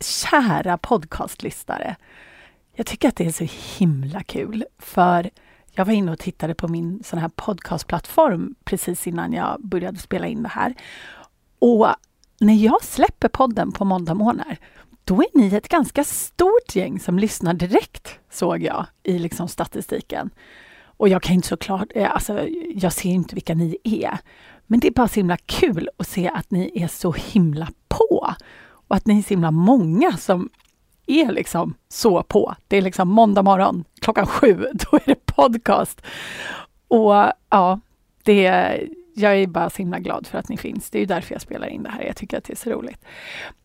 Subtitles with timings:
[0.00, 1.96] kära podcastlyssnare.
[2.74, 3.46] Jag tycker att det är så
[3.78, 5.30] himla kul för
[5.70, 10.26] jag var inne och tittade på min sån här podcastplattform precis innan jag började spela
[10.26, 10.74] in det här.
[11.58, 11.88] Och
[12.40, 14.56] när jag släpper podden på måndagmorgnar,
[15.04, 20.30] då är ni ett ganska stort gäng som lyssnar direkt, såg jag i liksom statistiken.
[20.80, 24.18] Och jag kan inte såklart, eh, alltså jag ser inte vilka ni är.
[24.66, 28.34] Men det är bara så himla kul att se att ni är så himla på.
[28.88, 30.48] Och att ni är så himla många som
[31.06, 32.54] är liksom så på.
[32.68, 36.00] Det är liksom måndag morgon klockan sju, då är det podcast.
[36.88, 37.14] Och
[37.50, 37.80] ja,
[38.22, 38.42] det,
[39.14, 40.90] jag är bara så himla glad för att ni finns.
[40.90, 42.02] Det är därför jag spelar in det här.
[42.02, 43.04] Jag tycker att det är så roligt.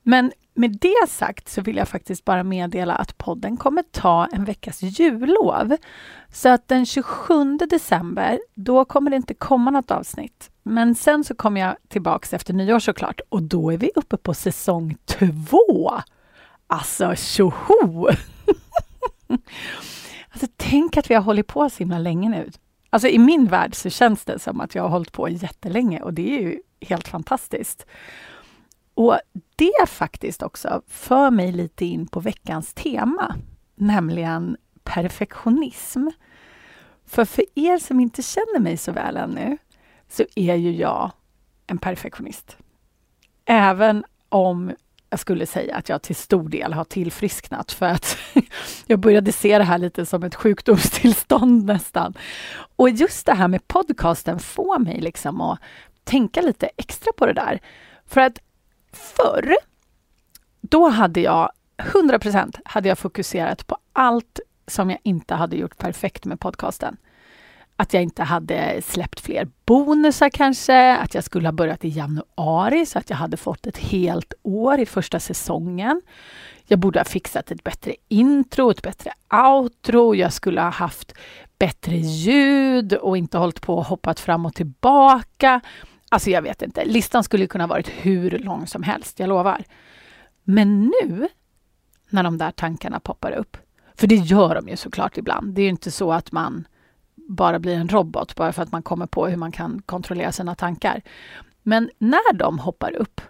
[0.04, 4.46] Men med det sagt så vill jag faktiskt bara meddela att podden kommer ta en
[4.46, 5.78] veckas jullov.
[6.32, 10.50] Så att den 27 december, då kommer det inte komma något avsnitt.
[10.64, 14.34] Men sen så kommer jag tillbaks efter nyår såklart och då är vi uppe på
[14.34, 15.92] säsong två.
[16.68, 18.08] Alltså tjoho!
[20.32, 22.52] alltså tänk att vi har hållit på så himla länge nu.
[22.90, 26.14] Alltså i min värld så känns det som att jag har hållit på jättelänge och
[26.14, 27.86] det är ju helt fantastiskt.
[28.94, 29.20] Och
[29.56, 33.36] det faktiskt också för mig lite in på veckans tema,
[33.76, 36.08] nämligen perfektionism.
[37.06, 39.58] För för er som inte känner mig så väl ännu,
[40.10, 41.12] så är ju jag
[41.68, 42.58] en perfektionist.
[43.46, 44.72] Även om
[45.10, 48.18] jag skulle säga att jag till stor del har tillfrisknat för att
[48.86, 52.14] jag började se det här lite som ett sjukdomstillstånd nästan.
[52.76, 55.60] Och just det här med podcasten får mig liksom att
[56.04, 57.60] tänka lite extra på det där.
[58.06, 58.40] För att
[58.94, 59.56] förr,
[60.62, 66.26] då hade jag 100% hade jag fokuserat på allt som jag inte hade gjort perfekt
[66.26, 66.98] med podcasten.
[67.76, 72.86] Att jag inte hade släppt fler bonusar kanske, att jag skulle ha börjat i januari
[72.86, 76.02] så att jag hade fått ett helt år i första säsongen.
[76.68, 80.16] Jag borde ha fixat ett bättre intro, ett bättre outro.
[80.16, 81.14] Jag skulle ha haft
[81.60, 85.62] bättre ljud och inte hållit på och hoppat fram och tillbaka.
[86.14, 89.64] Alltså jag vet inte, listan skulle kunna varit hur lång som helst, jag lovar.
[90.44, 91.28] Men nu,
[92.10, 93.58] när de där tankarna poppar upp,
[93.96, 95.54] för det gör de ju såklart ibland.
[95.54, 96.68] Det är ju inte så att man
[97.16, 100.56] bara blir en robot bara för att man kommer på hur man kan kontrollera sina
[100.56, 101.02] tankar.
[101.64, 103.22] Men när de hoppar upp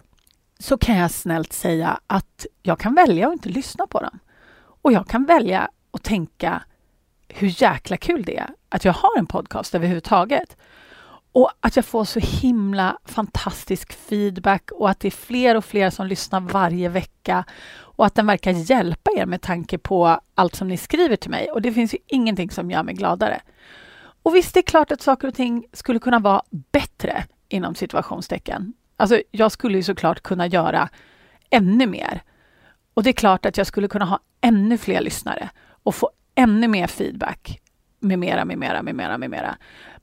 [0.58, 4.18] så kan jag snällt säga att jag kan välja att inte lyssna på dem.
[4.56, 6.62] Och jag kan välja att tänka
[7.28, 10.56] hur jäkla kul det är att jag har en podcast överhuvudtaget.
[11.34, 15.90] Och att jag får så himla fantastisk feedback och att det är fler och fler
[15.90, 17.44] som lyssnar varje vecka
[17.76, 21.50] och att den verkar hjälpa er med tanke på allt som ni skriver till mig.
[21.50, 23.40] Och det finns ju ingenting som gör mig gladare.
[24.22, 28.72] Och visst, det är klart att saker och ting skulle kunna vara bättre inom situationstecken.
[28.96, 30.88] Alltså, jag skulle ju såklart kunna göra
[31.50, 32.22] ännu mer.
[32.94, 35.50] Och det är klart att jag skulle kunna ha ännu fler lyssnare
[35.82, 37.60] och få ännu mer feedback
[38.04, 39.56] med mera, med mera, med mera, med mera.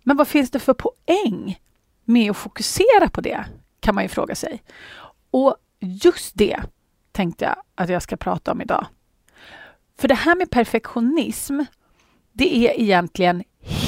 [0.03, 1.59] Men vad finns det för poäng
[2.06, 3.45] med att fokusera på det?
[3.79, 4.63] Kan man ju fråga sig.
[5.31, 6.62] Och just det
[7.12, 8.85] tänkte jag att jag ska prata om idag.
[9.97, 11.59] För det här med perfektionism,
[12.31, 13.44] det är egentligen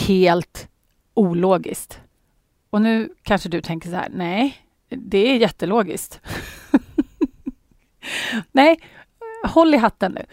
[0.07, 0.67] helt
[1.13, 1.99] ologiskt.
[2.69, 4.57] Och nu kanske du tänker så här, nej,
[4.89, 6.21] det är jättelogiskt.
[8.51, 8.79] nej,
[9.43, 10.25] håll i hatten nu.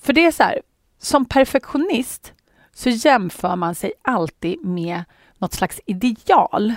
[0.00, 0.62] För det är så här,
[0.98, 2.32] som perfektionist
[2.74, 5.04] så jämför man sig alltid med
[5.38, 6.74] något slags ideal.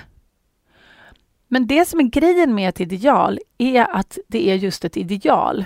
[1.48, 5.66] Men det som är grejen med ett ideal är att det är just ett ideal.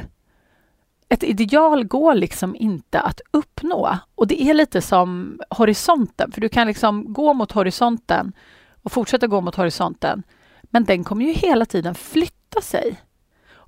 [1.09, 6.49] Ett ideal går liksom inte att uppnå och det är lite som horisonten, för du
[6.49, 8.33] kan liksom gå mot horisonten
[8.83, 10.23] och fortsätta gå mot horisonten.
[10.61, 13.01] Men den kommer ju hela tiden flytta sig.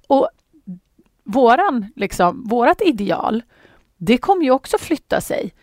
[0.07, 0.29] Och
[1.23, 3.43] våran, liksom, vårat ideal,
[3.97, 5.53] det kommer ju också flytta sig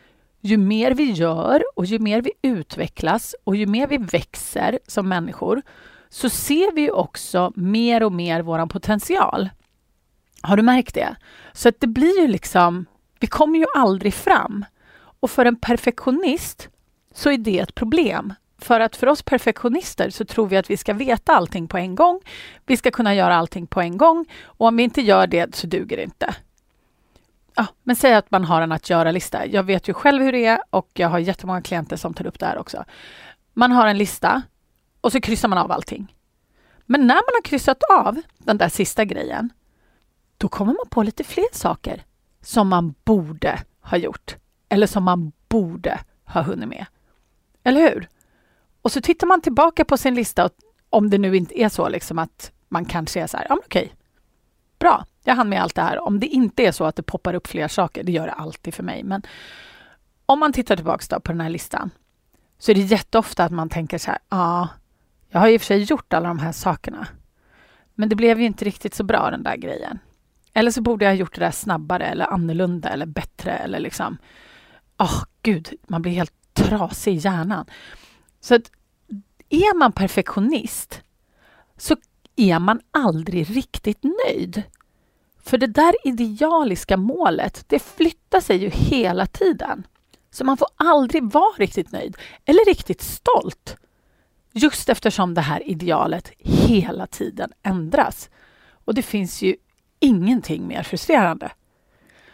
[0.41, 5.09] ju mer vi gör och ju mer vi utvecklas och ju mer vi växer som
[5.09, 5.63] människor
[6.09, 9.49] så ser vi också mer och mer vår potential.
[10.43, 11.17] Har du märkt det?
[11.53, 12.87] Så att det blir ju liksom,
[13.21, 14.65] vi kommer ju aldrig fram.
[15.21, 16.69] Och för en perfektionist
[17.15, 18.35] så är det ett problem.
[18.59, 21.95] För att för oss perfektionister så tror vi att vi ska veta allting på en
[21.95, 22.21] gång.
[22.67, 25.67] Vi ska kunna göra allting på en gång och om vi inte gör det så
[25.67, 26.35] duger det inte
[27.59, 29.47] ja, men säg att man har en att göra-lista.
[29.47, 32.39] Jag vet ju själv hur det är och jag har jättemånga klienter som tar upp
[32.39, 32.85] det här också.
[33.53, 34.43] Man har en lista
[35.01, 36.15] och så kryssar man av allting.
[36.87, 39.51] Men när man har kryssat av den där sista grejen,
[40.37, 42.05] då kommer man på lite fler saker
[42.41, 44.37] som man borde ha gjort
[44.69, 46.87] eller som man borde ha hunnit med.
[47.65, 48.09] Eller hur?
[48.83, 50.51] Och så tittar man tillbaka på sin lista,
[50.91, 53.63] om det nu inte är så liksom att man kanske är så här, ja men
[53.65, 53.95] okej,
[54.79, 56.05] bra, jag hann med allt det här.
[56.05, 58.75] Om det inte är så att det poppar upp fler saker, det gör det alltid
[58.75, 59.23] för mig, men
[60.27, 61.91] om man tittar tillbaka på den här listan
[62.59, 64.69] så är det jätteofta att man tänker så här, ja, ah,
[65.29, 67.07] jag har i och för sig gjort alla de här sakerna,
[67.95, 69.99] men det blev ju inte riktigt så bra den där grejen.
[70.53, 74.19] Eller så borde jag ha gjort det där snabbare eller annorlunda eller bättre eller liksom,
[74.99, 77.67] åh oh, gud, man blir helt trasig i hjärnan.
[78.41, 78.71] Så att
[79.49, 81.03] är man perfektionist
[81.77, 81.97] så
[82.39, 84.63] är man aldrig riktigt nöjd.
[85.43, 89.87] För det där idealiska målet, det flyttar sig ju hela tiden.
[90.31, 93.77] Så man får aldrig vara riktigt nöjd eller riktigt stolt.
[94.53, 98.31] Just eftersom det här idealet hela tiden ändras.
[98.85, 99.57] Och det finns ju
[100.01, 101.51] ingenting mer frustrerande.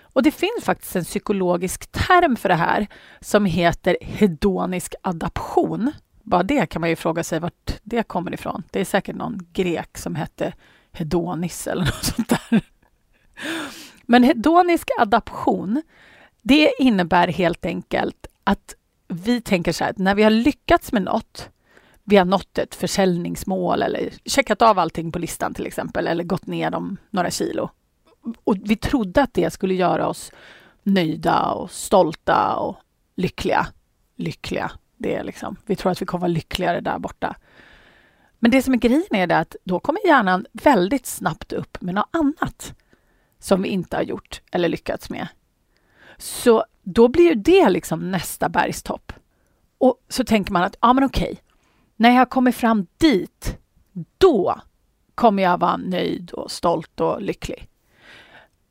[0.03, 2.87] Och det finns faktiskt en psykologisk term för det här
[3.21, 5.93] som heter hedonisk adaption.
[6.25, 8.62] Bara det kan man ju fråga sig vart det kommer ifrån.
[8.71, 10.53] Det är säkert någon grek som hette
[10.93, 12.61] Hedonis eller något sånt där.
[14.03, 15.82] Men hedonisk adaption,
[16.43, 18.75] det innebär helt enkelt att
[19.09, 21.50] vi tänker så här att när vi har lyckats med något,
[22.05, 26.47] vi har nått ett försäljningsmål eller checkat av allting på listan till exempel eller gått
[26.47, 27.71] ner dem några kilo.
[28.44, 30.32] Och vi trodde att det skulle göra oss
[30.82, 32.76] nöjda och stolta och
[33.17, 33.67] lyckliga.
[34.17, 34.73] Lyckliga,
[35.05, 37.37] det är liksom, vi tror att vi kommer vara lyckligare där borta.
[38.39, 41.95] Men det som är grejen är det att då kommer hjärnan väldigt snabbt upp med
[41.95, 42.75] något annat
[43.39, 45.29] som vi inte har gjort eller lyckats med.
[46.19, 49.12] Så då blir ju det liksom nästa bergstopp.
[49.79, 51.43] Och så tänker man att, ja men okej,
[51.97, 53.59] när jag kommer fram dit,
[54.19, 54.61] då
[55.15, 57.69] kommer jag vara nöjd och stolt och lycklig.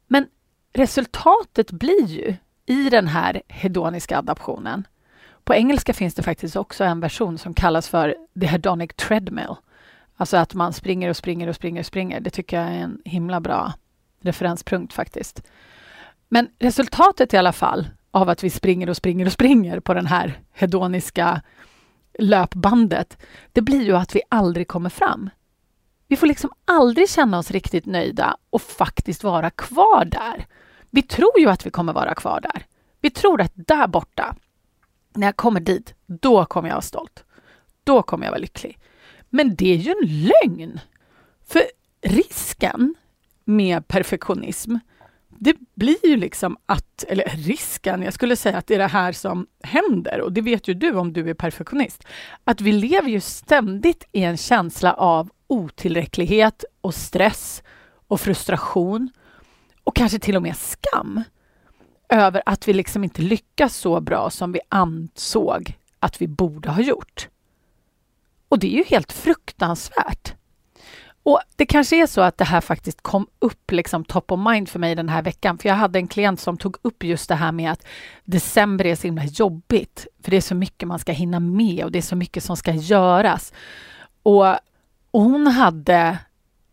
[0.07, 0.27] Men
[0.73, 4.87] resultatet blir ju i den här hedoniska adaptionen.
[5.43, 9.55] På engelska finns det faktiskt också en version som kallas för the hedonic treadmill.
[10.15, 12.19] Alltså att man springer och springer och springer och springer.
[12.19, 13.73] Det tycker jag är en himla bra
[14.21, 15.43] referenspunkt faktiskt.
[16.29, 20.05] Men resultatet i alla fall av att vi springer och springer och springer på den
[20.05, 21.41] här hedoniska
[22.19, 23.17] löpbandet,
[23.51, 25.29] det blir ju att vi aldrig kommer fram.
[26.07, 30.45] Vi får liksom aldrig känna oss riktigt nöjda och faktiskt vara kvar där.
[30.89, 32.65] Vi tror ju att vi kommer vara kvar där.
[33.01, 34.35] Vi tror att där borta,
[35.15, 37.23] när jag kommer dit, då kommer jag vara stolt.
[37.83, 38.79] Då kommer jag vara lycklig.
[39.29, 40.79] Men det är ju en lögn!
[41.47, 41.63] För
[42.01, 42.95] risken
[43.43, 44.75] med perfektionism,
[45.39, 49.11] det blir ju liksom att, eller risken, jag skulle säga att det är det här
[49.11, 52.03] som händer och det vet ju du om du är perfektionist,
[52.43, 57.63] att vi lever ju ständigt i en känsla av otillräcklighet och stress
[58.07, 59.09] och frustration
[59.83, 61.23] och kanske till och med skam
[62.13, 66.81] över att vi liksom inte lyckas så bra som vi ansåg att vi borde ha
[66.81, 67.27] gjort.
[68.49, 70.33] Och det är ju helt fruktansvärt.
[71.23, 74.69] Och Det kanske är så att det här faktiskt kom upp liksom top of mind
[74.69, 75.57] för mig den här veckan.
[75.57, 77.85] För jag hade en klient som tog upp just det här med att
[78.23, 80.07] december är så himla jobbigt.
[80.23, 82.57] För det är så mycket man ska hinna med och det är så mycket som
[82.57, 83.53] ska göras.
[84.23, 84.47] Och,
[85.11, 86.17] och hon hade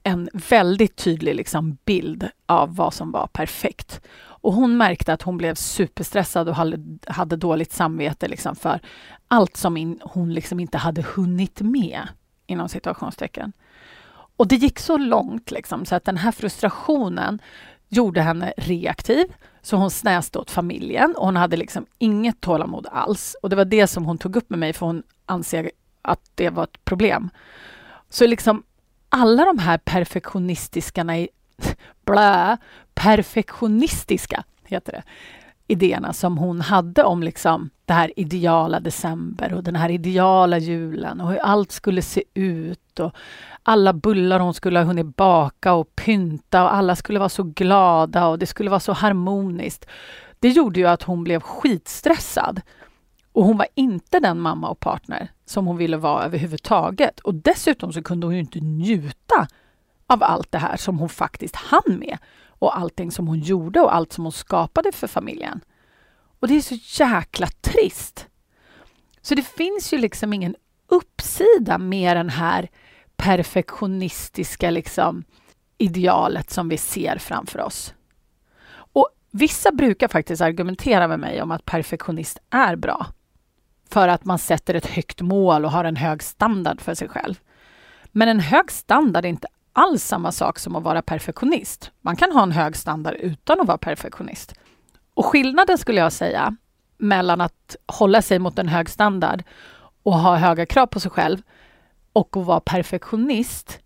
[0.03, 4.01] en väldigt tydlig liksom bild av vad som var perfekt.
[4.41, 6.55] Och hon märkte att hon blev superstressad och
[7.07, 8.81] hade, dåligt samvete liksom för
[9.29, 12.09] allt som in, hon liksom inte hade hunnit med,
[12.47, 13.53] inom situationstecken.
[14.37, 17.41] Och det gick så långt liksom, så att den här frustrationen
[17.89, 19.27] gjorde henne reaktiv.
[19.63, 23.37] Så hon snäste åt familjen och hon hade liksom inget tålamod alls.
[23.43, 25.71] Och det var det som hon tog upp med mig för hon anser
[26.03, 27.31] att det var ett problem.
[28.09, 28.63] Så liksom
[29.09, 31.05] alla de här perfektionistiska,
[32.07, 32.57] blä,
[32.95, 35.03] perfektionistiska heter det,
[35.67, 41.21] idéerna som hon hade om liksom det här ideala december och den här ideala julen
[41.21, 43.13] och hur allt skulle se ut och
[43.63, 48.27] alla bullar hon skulle ha hunnit baka och pynta och alla skulle vara så glada
[48.27, 49.87] och det skulle vara så harmoniskt.
[50.39, 52.61] Det gjorde ju att hon blev skitstressad.
[53.33, 57.21] Och hon var inte den mamma och partner som hon ville vara överhuvudtaget.
[57.21, 59.47] Och dessutom så kunde hon ju inte njuta
[60.11, 63.95] av allt det här som hon faktiskt hann med och allting som hon gjorde och
[63.95, 65.61] allt som hon skapade för familjen.
[66.41, 68.27] Och det är så jäkla trist.
[69.23, 72.69] Så det finns ju liksom ingen uppsida med den här
[73.17, 75.25] perfektionistiska liksom,
[75.79, 77.95] idealet som vi ser framför oss.
[78.73, 83.07] Och Vissa brukar faktiskt argumentera med mig om att perfektionist är bra.
[83.91, 87.35] För att man sätter ett högt mål och har en hög standard för sig själv.
[88.13, 89.49] Men en hög standard är inte
[89.81, 91.91] alls samma sak som att vara perfektionist.
[92.01, 94.55] Man kan ha en hög standard utan att vara perfektionist.
[95.15, 96.57] Och skillnaden skulle jag säga
[96.99, 99.43] mellan att hålla sig mot en hög standard
[100.03, 101.43] och ha höga krav på sig själv
[102.13, 103.81] och att vara perfektionist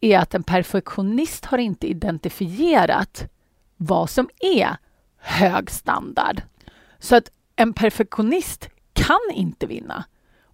[0.00, 3.30] är att en perfektionist har inte identifierat
[3.76, 4.76] vad som är
[5.18, 6.42] hög standard.
[6.98, 10.04] Så att en perfektionist kan inte vinna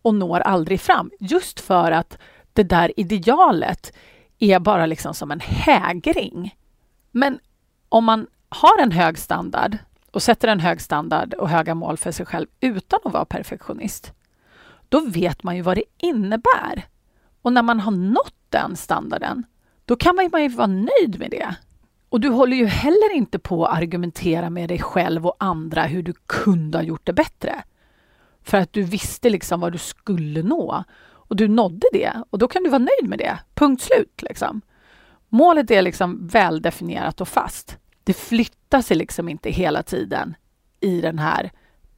[0.03, 2.19] och når aldrig fram just för att
[2.53, 3.93] det där idealet
[4.39, 6.55] är bara liksom som en hägring.
[7.11, 7.39] Men
[7.89, 9.79] om man har en hög standard
[10.11, 14.13] och sätter en hög standard och höga mål för sig själv utan att vara perfektionist,
[14.89, 16.87] då vet man ju vad det innebär.
[17.43, 19.45] Och när man har nått den standarden,
[19.85, 21.55] då kan man ju vara nöjd med det.
[22.09, 26.03] Och du håller ju heller inte på att argumentera med dig själv och andra hur
[26.03, 27.63] du kunde ha gjort det bättre.
[28.43, 30.85] För att du visste liksom vad du skulle nå.
[31.29, 33.39] Och du nådde det och då kan du vara nöjd med det.
[33.55, 34.23] Punkt slut.
[34.23, 34.61] Liksom.
[35.29, 37.79] Målet är liksom väldefinierat och fast.
[38.05, 40.37] Det flyttar sig liksom inte hela tiden
[40.81, 41.53] i den här,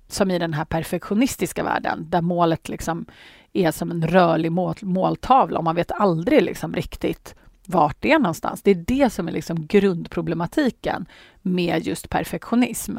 [0.08, 3.06] som i den här perfektionistiska världen där målet liksom
[3.52, 7.34] är som en rörlig mål, måltavla och man vet aldrig liksom riktigt
[7.66, 8.62] vart det är någonstans.
[8.62, 11.06] Det är det som är liksom grundproblematiken
[11.42, 12.98] med just perfektionism.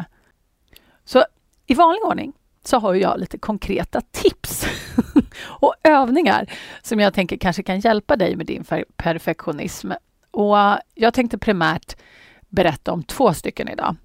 [1.03, 1.23] Så
[1.67, 4.65] i vanlig ordning så har jag lite konkreta tips
[5.43, 6.51] och övningar
[6.81, 9.91] som jag tänker kanske kan hjälpa dig med din perfektionism.
[10.31, 10.57] Och
[10.95, 11.95] jag tänkte primärt
[12.49, 13.95] berätta om två stycken idag.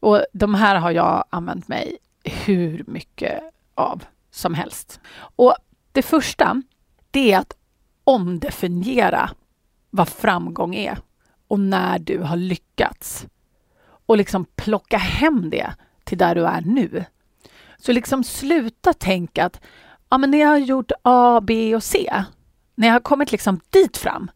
[0.00, 3.40] Och de här har jag använt mig hur mycket
[3.74, 5.00] av som helst.
[5.36, 5.54] Och
[5.92, 6.62] det första,
[7.10, 7.56] det är att
[8.04, 9.30] omdefiniera
[9.90, 10.98] vad framgång är
[11.48, 13.26] och när du har lyckats.
[14.06, 15.74] Och liksom plocka hem det
[16.04, 17.04] till där du är nu.
[17.78, 19.60] Så liksom sluta tänka att
[20.08, 22.24] ja, men när jag har gjort A, B och C,
[22.74, 24.30] när jag har kommit liksom dit fram,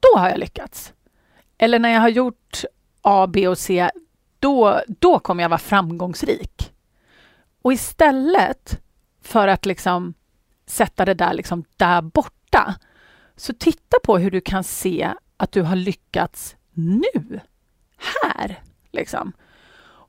[0.00, 0.92] då har jag lyckats.
[1.58, 2.64] Eller när jag har gjort
[3.02, 3.90] A, B och C,
[4.38, 6.72] då, då kommer jag vara framgångsrik.
[7.62, 8.80] Och istället
[9.22, 10.14] för att liksom
[10.66, 12.74] sätta det där, liksom där borta,
[13.36, 17.40] så titta på hur du kan se att du har lyckats nu,
[18.22, 18.62] här.
[18.90, 19.32] Liksom.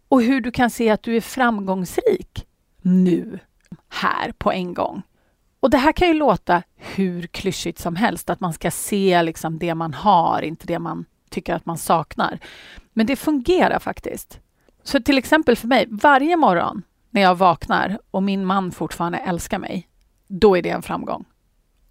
[0.08, 2.48] Och hur du kan se att du är framgångsrik
[2.86, 3.40] nu,
[3.90, 5.02] här på en gång.
[5.60, 9.60] Och det här kan ju låta hur klyschigt som helst, att man ska se liksom
[9.60, 12.40] det man har, inte det man tycker att man saknar.
[12.94, 14.40] Men det fungerar faktiskt.
[14.84, 19.60] Så till exempel för mig, varje morgon när jag vaknar och min man fortfarande älskar
[19.60, 19.88] mig,
[20.28, 21.26] då är det en framgång.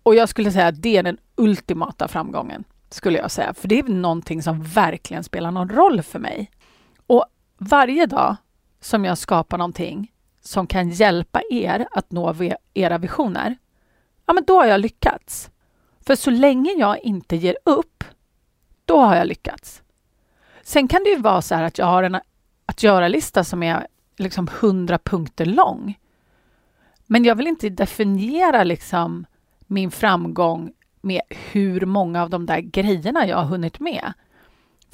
[0.02, 3.54] Och jag skulle säga att det är den ultimata framgången, skulle jag säga.
[3.54, 6.50] För det är någonting som verkligen spelar någon roll för mig.
[7.06, 7.24] Och
[7.58, 8.36] varje dag
[8.80, 10.10] som jag skapar någonting
[10.44, 12.34] som kan hjälpa er att nå
[12.74, 13.56] era visioner,
[14.26, 15.50] ja men då har jag lyckats.
[16.06, 18.04] För så länge jag inte ger upp,
[18.84, 19.82] då har jag lyckats.
[20.62, 22.20] Sen kan det ju vara så här att jag har en
[22.66, 23.86] att göra-lista som är
[24.16, 25.98] liksom 100 punkter lång.
[27.06, 29.26] Men jag vill inte definiera liksom
[29.66, 34.12] min framgång med hur många av de där grejerna jag har hunnit med.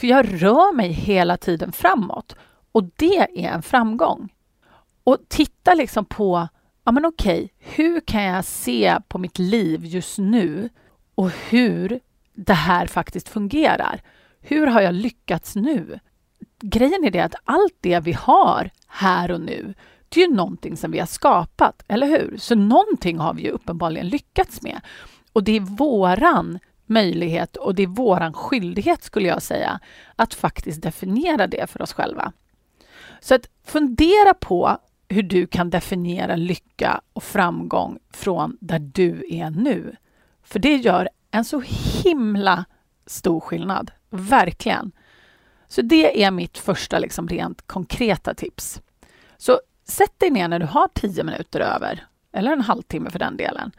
[0.01, 2.37] För jag rör mig hela tiden framåt
[2.73, 4.33] och det är en framgång.
[5.11, 6.49] Och titta liksom på,
[6.85, 10.69] ja men okej, hur kan jag se på mitt liv just nu
[11.15, 12.01] och hur
[12.35, 14.03] det här faktiskt fungerar?
[14.41, 15.99] Hur har jag lyckats nu?
[16.61, 19.75] Grejen är det att allt det vi har här och nu,
[20.09, 22.37] det är ju någonting som vi har skapat, eller hur?
[22.39, 24.81] Så någonting har vi ju uppenbarligen lyckats med.
[25.33, 29.81] Och det är våran möjlighet och det är våran skyldighet, skulle jag säga,
[30.17, 32.33] att faktiskt definiera det för oss själva.
[33.21, 34.79] Så att fundera på
[35.11, 39.97] hur du kan definiera lycka och framgång från där du är nu.
[40.43, 41.63] För det gör en så
[42.05, 42.65] himla
[43.07, 43.91] stor skillnad.
[44.11, 44.93] Verkligen.
[45.69, 48.83] Så det är mitt första liksom rent konkreta tips.
[49.37, 53.37] Så sätt dig ner när du har tio minuter över, eller en halvtimme för den
[53.37, 53.71] delen,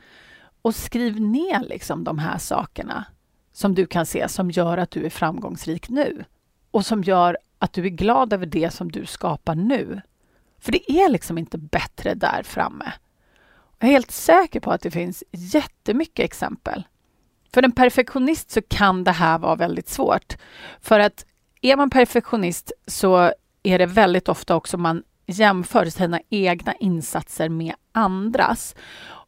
[0.61, 3.05] och skriv ner liksom de här sakerna
[3.53, 6.23] som du kan se som gör att du är framgångsrik nu
[6.71, 10.01] och som gör att du är glad över det som du skapar nu.
[10.61, 12.93] För det är liksom inte bättre där framme.
[13.79, 16.83] Jag är helt säker på att det finns jättemycket exempel.
[17.53, 20.37] För en perfektionist så kan det här vara väldigt svårt.
[20.81, 21.25] För att
[21.61, 23.31] är man perfektionist så
[23.63, 28.75] är det väldigt ofta också man jämför sina egna insatser med andras.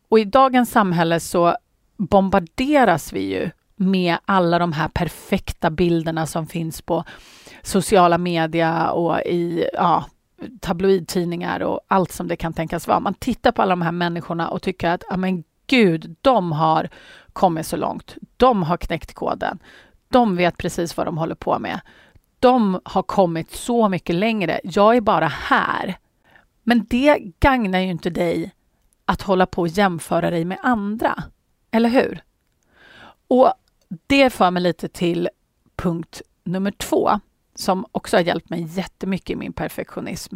[0.09, 1.57] Och i dagens samhälle så
[1.97, 7.03] bombarderas vi ju med alla de här perfekta bilderna som finns på
[7.61, 10.05] sociala media och i ja,
[10.61, 12.99] tabloidtidningar och allt som det kan tänkas vara.
[12.99, 16.89] Man tittar på alla de här människorna och tycker att, ja men gud, de har
[17.33, 18.15] kommit så långt.
[18.37, 19.59] De har knäckt koden.
[20.09, 21.79] De vet precis vad de håller på med.
[22.39, 24.59] De har kommit så mycket längre.
[24.63, 25.97] Jag är bara här.
[26.63, 28.51] Men det gagnar ju inte dig
[29.05, 31.23] att hålla på och jämföra dig med andra.
[31.71, 32.23] Eller hur?
[33.27, 33.53] Och
[34.07, 35.29] det för mig lite till
[35.75, 37.19] punkt nummer två
[37.55, 40.35] som också har hjälpt mig jättemycket i min perfektionism.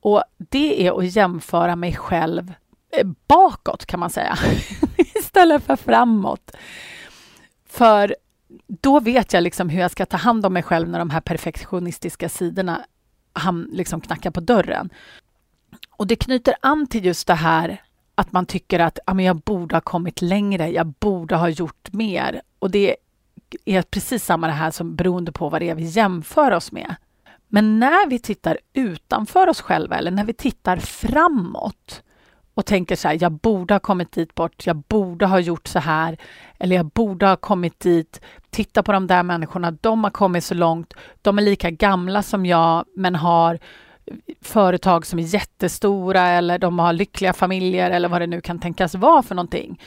[0.00, 2.52] Och det är att jämföra mig själv
[2.96, 4.38] eh, bakåt kan man säga,
[5.14, 6.50] istället för framåt.
[7.68, 8.16] För
[8.66, 11.20] då vet jag liksom hur jag ska ta hand om mig själv när de här
[11.20, 12.84] perfektionistiska sidorna
[13.32, 14.90] han liksom knackar på dörren.
[15.90, 17.82] Och det knyter an till just det här
[18.14, 21.92] att man tycker att ja, men jag borde ha kommit längre, jag borde ha gjort
[21.92, 22.42] mer.
[22.58, 22.96] Och det
[23.64, 26.94] är precis samma det här som beroende på vad det är vi jämför oss med.
[27.48, 32.02] Men när vi tittar utanför oss själva eller när vi tittar framåt
[32.54, 35.78] och tänker så här, jag borde ha kommit dit bort, jag borde ha gjort så
[35.78, 36.16] här,
[36.58, 38.20] eller jag borde ha kommit dit.
[38.50, 42.46] Titta på de där människorna, de har kommit så långt, de är lika gamla som
[42.46, 43.58] jag, men har
[44.40, 48.94] företag som är jättestora eller de har lyckliga familjer eller vad det nu kan tänkas
[48.94, 49.80] vara för någonting.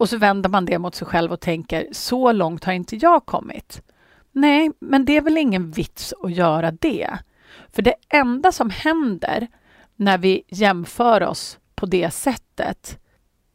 [0.00, 3.26] Och så vänder man det mot sig själv och tänker, så långt har inte jag
[3.26, 3.82] kommit.
[4.32, 7.18] Nej, men det är väl ingen vits att göra det.
[7.72, 9.48] För det enda som händer
[9.96, 12.98] när vi jämför oss på det sättet,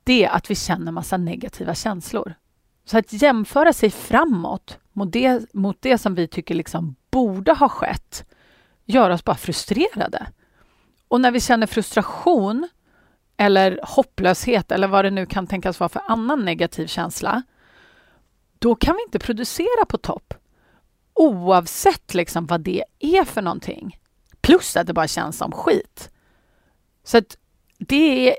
[0.04, 2.34] det är att vi känner massa negativa känslor.
[2.86, 7.70] Så att jämföra sig framåt mot det, mot det som vi tycker liksom borde ha
[7.70, 8.26] skett,
[8.86, 10.28] gör oss bara frustrerade.
[11.08, 12.68] Och när vi känner frustration
[13.38, 17.44] eller hopplöshet eller vad det nu kan tänkas vara för annan negativ känsla,
[18.60, 20.34] då kan vi inte producera på topp.
[21.14, 24.00] Oavsett liksom vad det är för någonting.
[24.42, 26.10] Plus att det bara känns som skit.
[27.04, 27.38] Så att
[27.78, 28.36] det är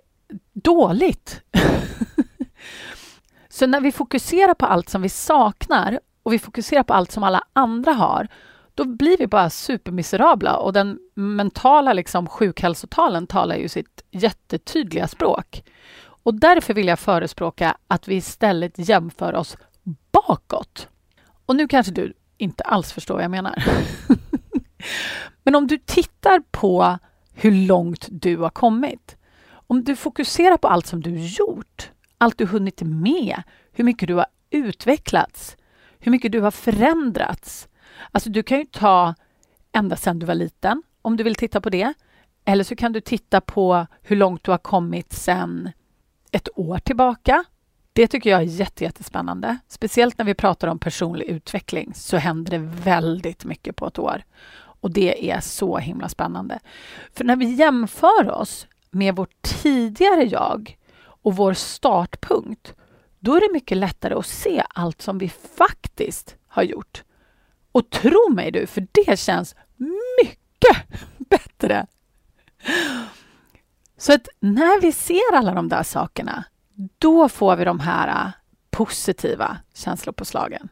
[0.53, 1.41] dåligt.
[3.49, 7.23] Så när vi fokuserar på allt som vi saknar och vi fokuserar på allt som
[7.23, 8.29] alla andra har,
[8.77, 15.65] då blir vi bara supermiserabla och den mentala liksom, sjukhälsotalen talar ju sitt jättetydliga språk.
[16.03, 19.57] Och därför vill jag förespråka att vi istället jämför oss
[20.13, 20.89] bakåt.
[21.47, 23.65] Och nu kanske du inte alls förstår vad jag menar.
[25.43, 26.99] Men om du tittar på
[27.35, 29.17] hur långt du har kommit.
[29.49, 34.15] Om du fokuserar på allt som du gjort, allt du hunnit med, hur mycket du
[34.15, 35.57] har utvecklats,
[35.99, 37.69] hur mycket du har förändrats,
[38.13, 39.15] Alltså du kan ju ta
[39.73, 41.95] ända sedan du var liten, om du vill titta på det.
[42.45, 45.71] Eller så kan du titta på hur långt du har kommit sedan
[46.33, 47.45] ett år tillbaka.
[47.93, 49.59] Det tycker jag är jättespännande.
[49.69, 54.25] Speciellt när vi pratar om personlig utveckling så händer det väldigt mycket på ett år.
[54.81, 56.59] Och det är så himla spännande.
[57.13, 62.75] För när vi jämför oss med vårt tidigare jag och vår startpunkt,
[63.19, 65.29] då är det mycket lättare att se allt som vi
[65.59, 67.03] faktiskt har gjort.
[67.77, 69.55] Och tro mig du, för det känns
[70.23, 70.77] mycket
[71.19, 71.87] bättre.
[73.99, 76.45] Så att när vi ser alla de där sakerna,
[76.99, 78.31] då får vi de här äh,
[78.71, 80.69] positiva känslopåslagen.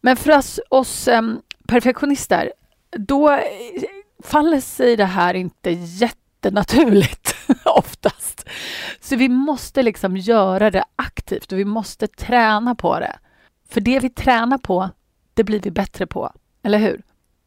[0.00, 2.52] Men för oss, oss ähm, perfektionister,
[2.90, 3.38] då äh,
[4.22, 8.48] faller sig det här inte jättenaturligt oftast.
[9.00, 13.18] Så vi måste liksom göra det aktivt och vi måste träna på det.
[13.68, 14.90] För det vi tränar på,
[15.34, 17.02] det blir vi bättre på, eller hur?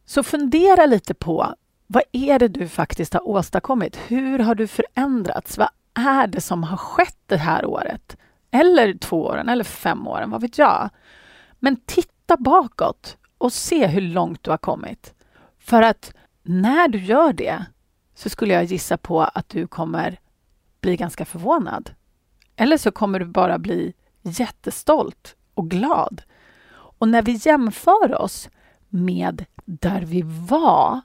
[0.06, 1.56] Så fundera lite på
[1.88, 4.00] vad är det du faktiskt har åstadkommit?
[4.08, 5.58] Hur har du förändrats?
[5.58, 8.17] Vad är det som har skett det här året?
[8.52, 10.89] Eller två åren, eller fem åren, vad vet jag?
[11.60, 15.13] Men titta bakåt och se hur långt du har kommit.
[15.60, 17.65] För att när du gör det
[18.15, 20.19] så skulle jag gissa på att du kommer
[20.82, 21.91] bli ganska förvånad.
[22.56, 26.21] Eller så kommer du bara bli jättestolt och glad
[26.97, 28.49] och när vi jämför oss
[28.89, 31.01] med där vi var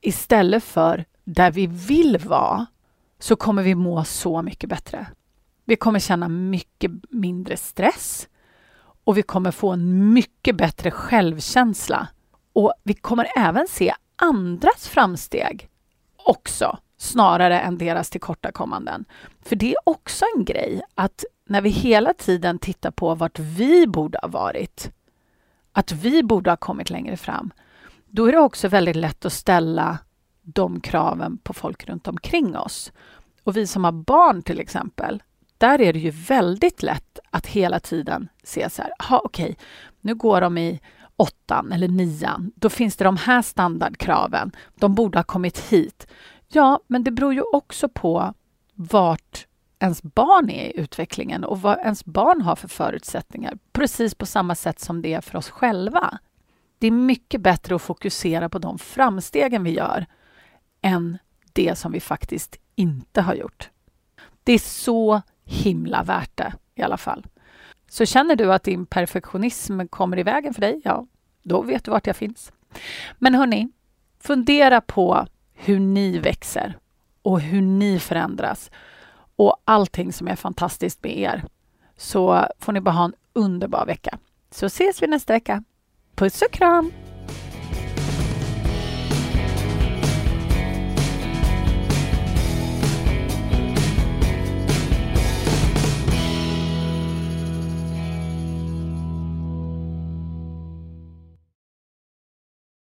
[0.00, 2.66] istället för där vi vill vara
[3.18, 5.06] så kommer vi må så mycket bättre.
[5.64, 8.28] Vi kommer känna mycket mindre stress
[9.04, 12.08] och vi kommer få en mycket bättre självkänsla.
[12.52, 15.68] Och vi kommer även se andras framsteg
[16.16, 19.04] också snarare än deras tillkortakommanden.
[19.42, 23.86] För det är också en grej att när vi hela tiden tittar på vart vi
[23.86, 24.90] borde ha varit,
[25.72, 27.50] att vi borde ha kommit längre fram,
[28.06, 29.98] då är det också väldigt lätt att ställa
[30.42, 32.92] de kraven på folk runt omkring oss.
[33.44, 35.22] Och vi som har barn till exempel,
[35.58, 39.54] där är det ju väldigt lätt att hela tiden se så här, okej, okay,
[40.00, 40.80] nu går de i
[41.16, 44.52] åttan eller nian, då finns det de här standardkraven.
[44.74, 46.06] De borde ha kommit hit.
[46.48, 48.34] Ja, men det beror ju också på
[48.74, 49.46] vart
[49.78, 53.58] ens barn är i utvecklingen och vad ens barn har för förutsättningar.
[53.72, 56.18] Precis på samma sätt som det är för oss själva.
[56.78, 60.06] Det är mycket bättre att fokusera på de framstegen vi gör
[60.82, 61.18] än
[61.52, 63.70] det som vi faktiskt inte har gjort.
[64.44, 67.26] Det är så himla värt det i alla fall.
[67.88, 71.06] Så känner du att din perfektionism kommer i vägen för dig, ja,
[71.42, 72.52] då vet du vart jag finns.
[73.18, 73.68] Men hörni,
[74.20, 76.78] fundera på hur ni växer
[77.22, 78.70] och hur ni förändras
[79.36, 81.44] och allting som är fantastiskt med er.
[81.96, 84.18] Så får ni bara ha en underbar vecka.
[84.50, 85.64] Så ses vi nästa vecka.
[86.14, 86.92] Puss och kram!